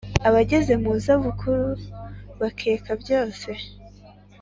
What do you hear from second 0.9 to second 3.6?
zabukuru bakeka byose,